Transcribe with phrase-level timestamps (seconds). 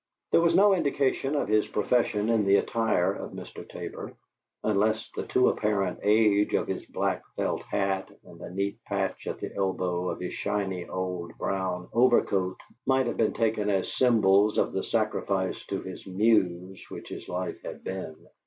[0.31, 3.69] There was no indication of his profession in the attire of Mr.
[3.69, 4.15] Tabor,
[4.63, 9.39] unless the too apparent age of his black felt hat and a neat patch at
[9.39, 14.73] the elbow of his shiny, old brown overcoat might have been taken as symbols of
[14.73, 18.15] the sacrifice to his muse which his life had been.